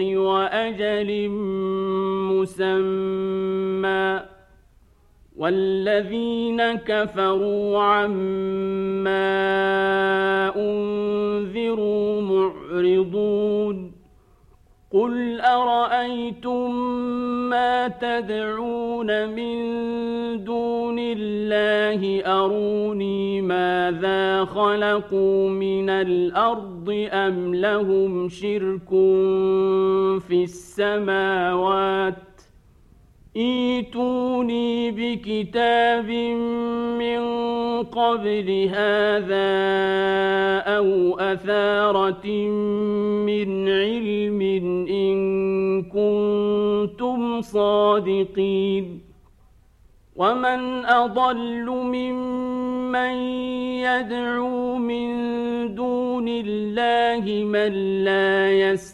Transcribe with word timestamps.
وأجل 0.00 1.28
مسمى 2.32 4.20
والذين 5.36 6.74
كفروا 6.74 7.82
عما 7.82 9.34
أنذروا 10.56 12.20
معرضون 12.22 13.93
قل 14.94 15.40
ارايتم 15.40 16.74
ما 17.50 17.88
تدعون 17.88 19.28
من 19.28 19.54
دون 20.44 20.98
الله 20.98 22.22
اروني 22.26 23.40
ماذا 23.40 24.44
خلقوا 24.44 25.48
من 25.50 25.90
الأرض 25.90 27.08
ام 27.12 27.54
لهم 27.54 28.28
شرك 28.28 28.88
في 30.28 30.44
السماوات 30.44 32.14
ايتوني 33.36 34.90
بكتاب 34.90 36.10
من 36.98 37.18
قبل 37.84 38.68
هذا 38.68 39.50
أو 40.76 41.18
أثارة 41.18 42.26
من 43.26 43.68
علم 43.68 44.40
إن 44.88 45.18
كنتم 45.82 47.40
صادقين. 47.40 49.14
ومن 50.16 50.84
أضل 50.84 51.66
ممن 51.66 53.14
يدعو 53.82 54.76
من 54.76 55.14
دون 55.74 56.28
الله 56.28 57.44
من 57.44 58.04
لا 58.04 58.52
يستطيع 58.52 58.93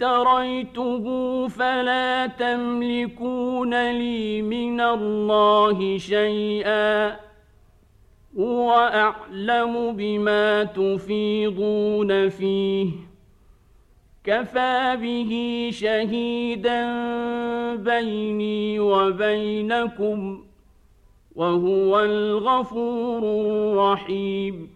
افتريته 0.00 1.48
فلا 1.48 2.26
تملكون 2.26 3.90
لي 3.92 4.42
من 4.42 4.80
الله 4.80 5.98
شيئا. 5.98 7.16
هو 8.38 8.72
أعلم 8.72 9.92
بما 9.96 10.64
تفيضون 10.64 12.28
فيه. 12.28 12.90
كفى 14.24 14.96
به 15.00 15.32
شهيدا 15.72 16.86
بيني 17.76 18.80
وبينكم 18.80 20.44
وهو 21.36 22.00
الغفور 22.00 23.22
الرحيم. 23.22 24.75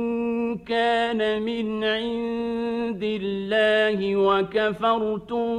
كان 0.71 1.41
من 1.41 1.83
عند 1.83 3.03
الله 3.03 4.15
وكفرتم 4.15 5.49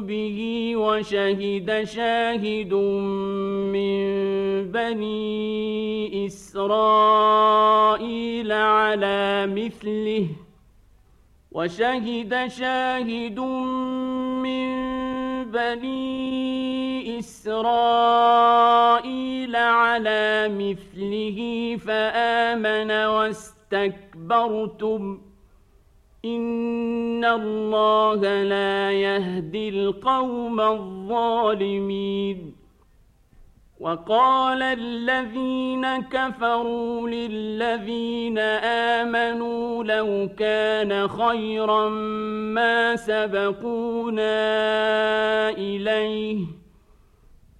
به 0.00 0.72
وشهد 0.76 1.84
شاهد 1.84 2.74
من 3.76 4.00
بني 4.72 6.26
إسرائيل 6.26 7.32
على 8.52 9.46
مثله 9.46 10.26
وشهد 11.52 12.46
شاهد 12.48 13.38
من 14.46 14.72
بني 15.52 17.18
إسرائيل 17.18 18.42
على 19.56 20.48
مثله 20.48 21.38
فآمن 21.86 22.90
واستكبرتم 24.30 25.20
إن 26.24 27.24
الله 27.24 28.42
لا 28.42 28.92
يهدي 28.92 29.68
القوم 29.68 30.60
الظالمين 30.60 32.54
وقال 33.80 34.62
الذين 34.62 35.96
كفروا 36.02 37.08
للذين 37.08 38.38
امنوا 38.98 39.84
لو 39.84 40.28
كان 40.38 41.08
خيرا 41.08 41.88
ما 42.54 42.96
سبقونا 42.96 44.30
اليه 45.50 46.61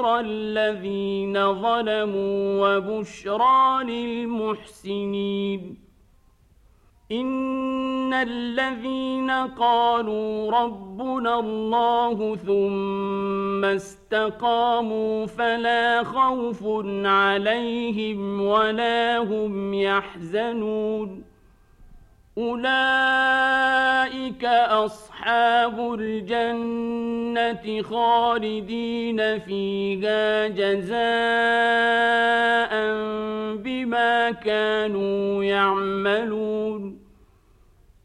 الذين 0.00 1.52
ظلموا 1.52 2.40
وبشرى 2.60 3.84
للمحسنين. 3.84 5.84
إن 7.12 8.12
الذين 8.12 9.30
قالوا 9.30 10.50
ربنا 10.50 11.40
الله 11.40 12.36
ثم 12.36 13.64
استقاموا 13.64 15.26
فلا 15.26 16.02
خوف 16.02 16.62
عليهم 17.04 18.46
ولا 18.46 19.18
هم 19.18 19.74
يحزنون. 19.74 21.33
أولئك 22.38 24.14
أصحاب 24.44 25.94
الجنة 26.00 27.82
خالدين 27.82 29.38
فيها 29.38 30.48
جزاء 30.48 30.94
بما 33.56 34.30
كانوا 34.30 35.44
يعملون 35.44 36.98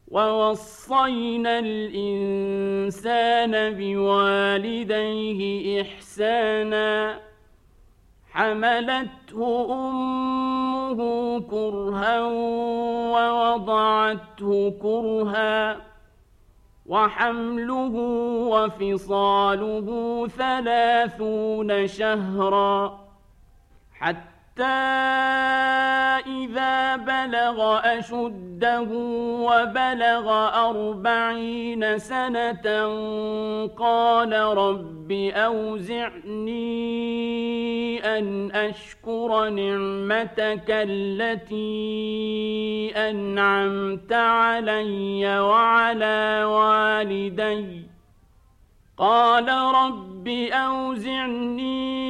ووصينا 0.08 1.58
الإنسان 1.58 3.52
بوالديه 3.74 5.40
إحسانا 5.82 7.20
حملته 8.32 9.66
أمه 9.70 11.40
كرها 11.40 12.20
ووضعته 13.14 14.74
كرها 14.82 15.76
وحمله 16.86 17.94
وفصاله 18.50 19.88
ثلاثون 20.28 21.86
شهرا 21.86 23.00
حتى 23.92 24.39
إذا 26.26 26.96
بلغ 26.96 27.80
أشده 27.84 28.88
وبلغ 29.46 30.26
أربعين 30.68 31.98
سنة 31.98 32.66
قال 33.78 34.32
رب 34.32 35.12
أوزعني 35.12 36.70
أن 38.18 38.50
أشكر 38.52 39.48
نعمتك 39.48 40.66
التي 40.68 41.72
أنعمت 42.96 44.12
علي 44.12 45.40
وعلى 45.40 46.44
والدي 46.44 47.86
قال 48.98 49.48
رب 49.48 50.28
أوزعني 50.52 52.09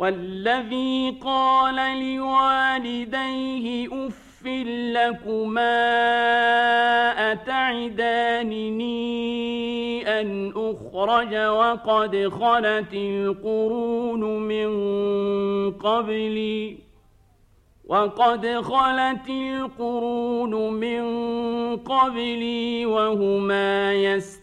والذي 0.00 1.18
قال 1.24 1.76
لوالديه 2.16 3.88
اف 4.06 4.46
لكما 4.96 5.80
اتعدانني 7.32 8.90
ان 10.20 10.52
اخرج 10.56 11.34
وقد 11.36 12.28
خلت 12.28 12.94
القرون 12.94 14.20
من 14.48 14.70
قبلي 15.70 16.76
وقد 17.84 18.46
خلت 18.46 19.28
القرون 19.28 20.72
من 20.72 21.02
قبلي 21.76 22.86
وهما 22.86 23.94
يستطيعون 23.94 24.39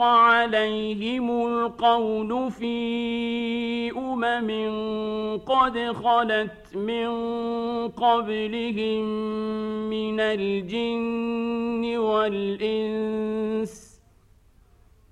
عليهم 0.00 1.46
القول 1.46 2.50
في 2.50 3.90
أمم 3.90 4.50
قد 5.46 5.78
خلت 5.78 6.76
من 6.76 7.08
قبلهم 7.88 9.04
من 9.90 10.20
الجن 10.20 11.96
والإنس 11.98 13.88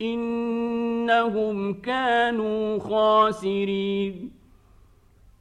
إنهم 0.03 1.75
كانوا 1.75 2.79
خاسرين 2.79 4.31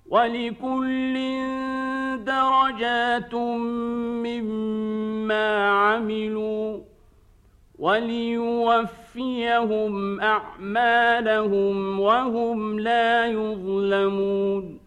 ولكل 0.10 1.14
درجات 2.26 3.36
مما 4.26 5.70
عملوا 5.70 6.80
وليوفيهم 9.16 10.22
أعمالهم 10.22 12.00
وهم 12.00 12.80
لا 12.80 13.28
يظلمون 13.28 14.80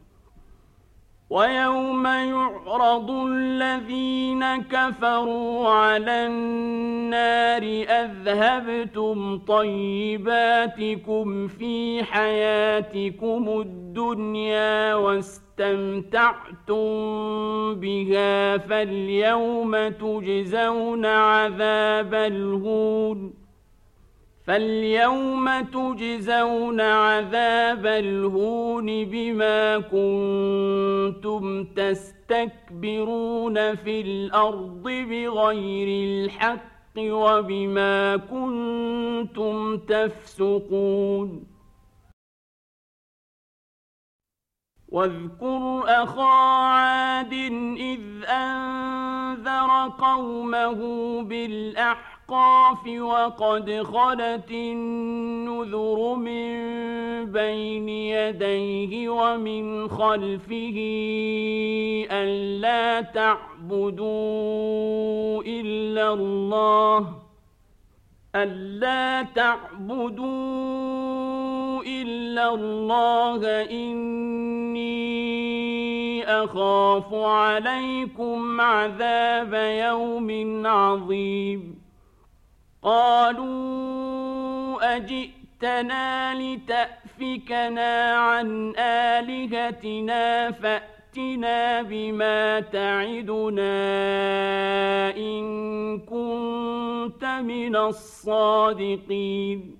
ويوم 1.31 2.07
يعرض 2.07 3.11
الذين 3.11 4.62
كفروا 4.62 5.69
على 5.69 6.26
النار 6.26 7.62
أذهبتم 7.88 9.38
طيباتكم 9.38 11.49
في 11.49 12.05
حياتكم 12.05 13.61
الدنيا 13.61 14.95
واستمتعتم 14.95 16.75
بها 17.75 18.59
فاليوم 18.59 19.88
تجزون 19.88 21.07
عذاب 21.07 22.14
الهون 22.14 23.38
فاليوم 24.49 25.61
تجزون 25.61 26.81
عذاب 26.81 27.87
الهون 27.87 28.87
بما 29.05 29.78
كنتم 29.78 31.64
تستكبرون 31.64 33.55
في 33.75 34.00
الأرض 34.00 34.83
بغير 34.83 35.88
الحق 36.09 36.99
وبما 36.99 38.17
كنتم 38.17 39.76
تفسقون 39.76 41.47
واذكر 44.88 45.83
اخا 45.87 46.23
عاد 46.23 47.33
اذ 47.78 48.25
انذر 48.28 49.88
قومه 49.99 50.81
بالاحق 51.23 51.98
الأحقاف 52.28 52.88
وقد 52.88 53.82
خلت 53.82 54.50
النذر 54.50 56.14
من 56.14 56.52
بين 57.32 57.88
يديه 57.88 59.08
ومن 59.08 59.88
خلفه 59.88 60.76
ألا 62.11 63.00
تعبدوا 63.00 64.12
إلا 65.42 66.12
الله 66.12 67.08
ألا 68.37 69.23
تعبدوا 69.23 70.28
إلا 71.82 72.54
الله 72.54 73.47
إني 73.70 74.99
أخاف 76.25 77.14
عليكم 77.14 78.61
عذاب 78.61 79.54
يوم 79.88 80.66
عظيم. 80.66 81.77
قالوا 82.82 84.78
أجئتنا 84.97 86.35
لتأفكنا 86.35 88.16
عن 88.16 88.73
آلهتنا 88.78 90.50
فأتنا 90.50 91.82
بما 91.82 92.61
تعدنا 92.61 93.76
إن 95.16 95.99
كنت 95.99 97.25
من 97.25 97.76
الصادقين. 97.76 99.76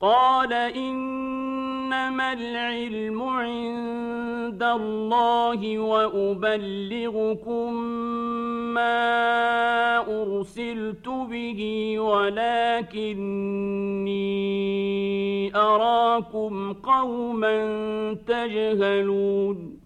قال 0.00 0.52
إنما 1.90 2.32
العلم 2.32 3.22
عند 3.22 4.62
الله 4.62 5.78
وأبلغكم 5.78 7.72
ما 8.74 9.98
أرسلت 9.98 11.08
به 11.08 11.60
ولكني 11.98 13.16
أراكم 15.56 16.72
قوما 16.72 17.56
تجهلون. 18.26 19.80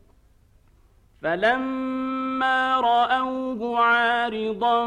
فلما 1.23 2.81
رأوه 2.81 3.79
عارضا 3.79 4.87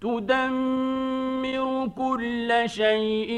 تدمر 0.00 1.88
كل 1.96 2.62
شيء 2.66 3.32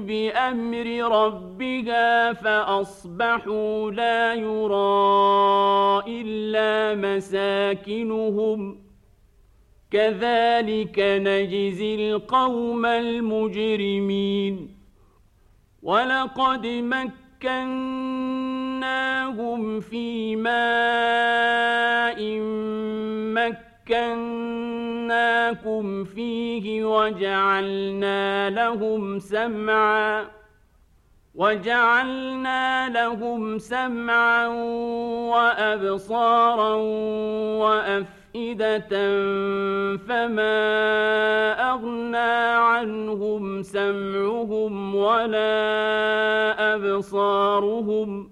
بأمر 0.00 0.86
ربها 1.18 2.32
فأصبحوا 2.32 3.90
لا 3.90 4.34
يرى 4.34 6.02
إلا 6.08 6.94
مساكنهم. 6.94 8.84
كذلك 9.90 10.98
نجزي 10.98 11.94
القوم 11.94 12.86
المجرمين. 12.86 14.76
ولقد 15.82 16.66
مكناهم 16.66 18.00
في 19.80 20.36
ماء 20.36 22.20
مكناكم 25.14 26.04
فيه 26.04 26.84
وجعلنا 26.84 28.50
لهم 28.50 29.18
سمعا 29.18 30.26
وجعلنا 31.34 32.88
لهم 32.88 33.58
سمعا 33.58 34.46
وأبصارا 35.30 36.74
وأفئدة 37.62 38.88
فما 39.96 40.60
أغنى 41.70 42.34
عنهم 42.68 43.62
سمعهم 43.62 44.94
ولا 44.94 45.54
أبصارهم 46.74 48.30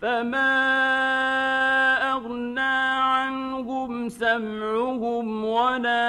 فما 0.00 1.37
سمعهم 4.38 5.44
ولا 5.44 6.00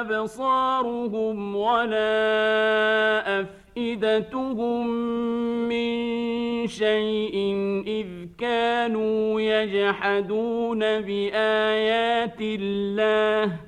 أبصارهم 0.00 1.56
ولا 1.56 2.20
أفئدتهم 3.40 4.86
من 5.68 6.66
شيء 6.66 7.36
إذ 7.86 8.06
كانوا 8.38 9.40
يجحدون 9.40 10.78
بآيات 10.78 12.40
الله 12.40 13.67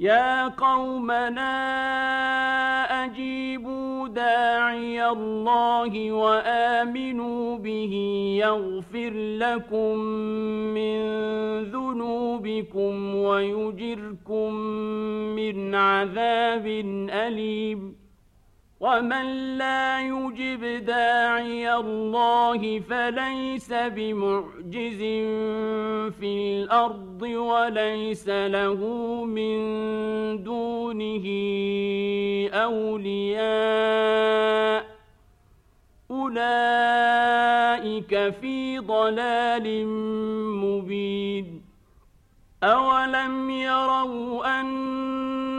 يا 0.00 0.48
قومنا 0.48 1.52
أجيبوا 3.04 4.08
داعي 4.08 5.08
الله 5.08 6.12
وآمنوا 6.12 7.58
به 7.58 7.94
يغفر 8.40 9.12
لكم 9.14 9.98
من 10.74 11.00
ذنوبكم 11.62 13.14
ويجركم 13.14 14.54
من 15.36 15.74
عذاب 15.74 16.66
أليم 17.10 17.99
ومن 18.80 19.58
لا 19.58 20.00
يجب 20.00 20.84
داعي 20.84 21.74
الله 21.74 22.80
فليس 22.80 23.72
بمعجز 23.72 24.98
في 26.20 26.62
الأرض 26.62 27.22
وليس 27.22 28.28
له 28.28 28.74
من 29.24 29.58
دونه 30.42 31.26
اولياء 32.54 33.40
اولئك 36.10 37.50
في 38.40 38.78
ضلال 38.78 39.86
مبين 40.56 41.62
اولم 42.62 43.50
يروا 43.50 44.60
ان 44.60 44.99